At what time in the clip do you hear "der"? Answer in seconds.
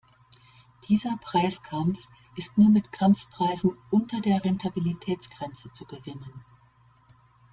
4.19-4.43